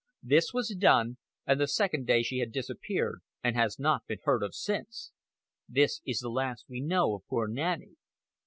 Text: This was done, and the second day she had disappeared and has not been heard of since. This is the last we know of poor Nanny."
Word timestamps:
This 0.23 0.51
was 0.51 0.75
done, 0.75 1.17
and 1.45 1.61
the 1.61 1.67
second 1.67 2.07
day 2.07 2.23
she 2.23 2.39
had 2.39 2.51
disappeared 2.51 3.19
and 3.43 3.55
has 3.55 3.77
not 3.77 4.07
been 4.07 4.17
heard 4.23 4.41
of 4.41 4.55
since. 4.55 5.11
This 5.69 6.01
is 6.07 6.17
the 6.21 6.29
last 6.31 6.65
we 6.67 6.81
know 6.81 7.13
of 7.13 7.27
poor 7.27 7.47
Nanny." 7.47 7.91